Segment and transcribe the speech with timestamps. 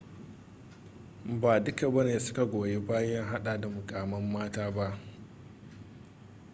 [1.41, 4.99] ba duka bane suka goyi bayan hada da mukamman mata ba